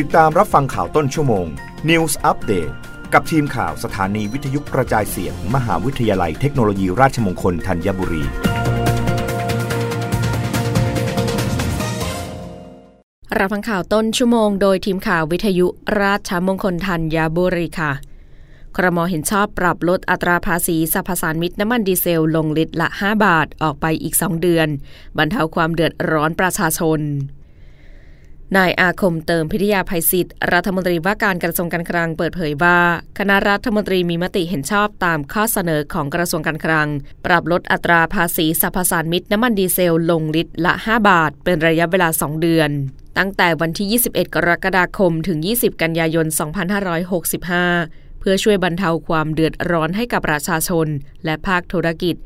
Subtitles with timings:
[0.00, 1.46] ติดตามรับฟังข่าวต้นชั่วโมง
[1.88, 2.72] News Update
[3.12, 8.24] กับทีมข่าวสถานีวิทยุกระจายเสียง มหาวิทยาลัยเทคโนโลยีราชมงคลธัญบุรี
[13.38, 15.66] รับฟังข่าวต้นชั่วโมงโดยทีมข่าววิทยุ
[16.00, 17.92] ราชมงคลธัญบุรีค่ะ
[18.76, 24.68] ครมเห็นชอบปรับลดอัตราภาษีสรรพสานมิตรน้ำมันดีเซลลงลิตรละ 5 บาทออกไปอีก 2 เดือน
[25.18, 27.02] บรรเทาความเดือดร้อนประชาชน
[28.56, 32.78] นายอาคมเติมพิทยาภัยศิษย์รัฐมนตรีว่าการกระทรวงการคลังเปิดเผยว่า
[33.18, 36.88] คณะรัฐมนตรีมีมติเห็นชอบตามข้อเสนอของกระทรวงการคลัง
[37.26, 42.70] ปรับลดอัตราภาษีสรรพสานมิตรน้ำมันดีเซลลงลิตรละ 5 บาท เป็นระยะเวลา 2 เดือน
[43.18, 46.26] ตั้งแต่วันที่ 21 กรกฎาคม ถึง 20 กันยายน
[47.22, 50.86] 2565 เพื่อช่วยบรรเทาความเดือดร้อนให้กับประชาชน
[51.24, 52.16] และภาคธุรกิจ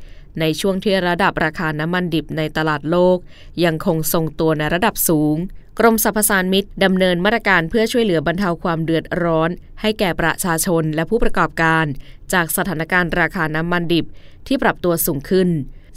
[0.40, 3.18] ในช่วงที่ระดับราคาน้ำมันดิบในตลาดโลก
[3.64, 5.36] ยังคงทรงตัวในระดับสูง
[5.80, 9.50] กรมสรรพสานมิตรดำเนินมาตรการเพื่อช่วยเหลือบรรเทาความเดือดร้อน
[9.80, 11.84] ให้แก่ประชาชนและผู้ประกอบการ
[12.32, 14.06] จากสถานการณ์ราคาน้ำมันดิบ
[14.46, 15.48] ที่ปรับตัวสูงขึ้น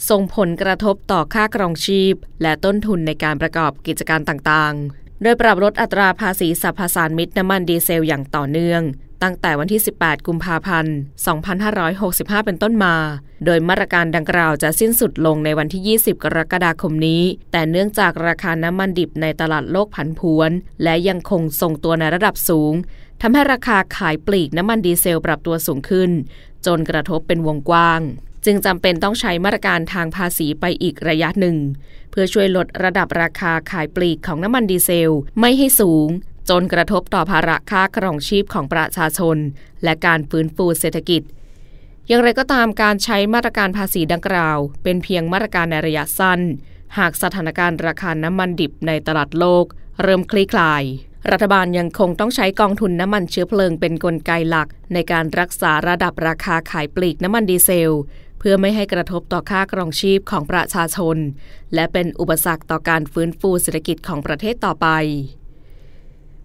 [0.09, 8.82] ส่งผลกระทบต่อค่าครองชีพ และต้นทุนในการประกอบกิจการต่างๆ โดยปรับลดอัตราภาษีสรรพสานมิตรน้ำมันดีเซลอย่างต่อเนื่อง
[9.24, 10.96] ตั้งแต่วันที่ 18 กุมภาพันธ์
[11.72, 12.96] 2565 เป็นต้นมา
[13.46, 20.52] โดยมาตรการดังกล่าวจะสิ้นสุดลงในวันที่ 20 กรกฎาคมนี้ แต่เนื่องจากราคาน้ำมันดิบในตลาดโลกผันผวน
[20.84, 22.74] และยังคงทรงตัวในระดับสูง
[23.22, 26.12] ทำให้ราคาขายปลีกน้ำมันดีเซลปรับตัวสูงขึ้น
[26.66, 28.02] จนกระทบเป็นวงกว้าง
[28.46, 31.58] จึงจำเป็นต้องใช้มาตรการทางภาษีไปอีกระยะหนึ่ง
[32.12, 36.08] เพื่อช่วยลดระดับราคาขายปลีกของน้ำมันดีเซลไม่ให้สูง
[36.50, 39.38] จนกระทบต่อภาระค่าครองชีพของประชาชน
[39.84, 41.22] และการฟื้นฟูเศรษฐกิจ
[42.08, 46.39] อย่างไรก็ตามการใช้มาตรการภาษีดังกล่าว เป็นเพียงมาตรการในระยะสั้น
[46.97, 49.66] หากสถานการณ์ราคาน้ำมันดิบในตลาดโลก
[50.02, 50.84] เริ่มคลี่คลาย
[51.31, 57.95] รัฐบาลยังคงต้องใช้กองทุนน้ำมันเชื้อเพลิงเป็นนกลไกหลัก ในการรักษาระดับราคาขายปลีกน้ำมันดีเซล
[58.40, 61.18] เพื่อไม่ให้กระทบต่อค่าครองชีพของประชาชน
[61.74, 64.88] และเป็นอุปสรรคต่อการฟื้นฟูเศรษฐกิจของประเทศต่อไป